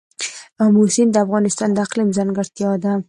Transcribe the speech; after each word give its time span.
آمو 0.63 0.81
سیند 0.93 1.11
د 1.13 1.17
افغانستان 1.25 1.69
د 1.73 1.77
اقلیم 1.85 2.09
ځانګړتیا 2.17 2.71
ده. 2.83 2.91